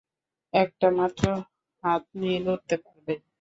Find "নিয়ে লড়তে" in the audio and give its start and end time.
2.19-2.75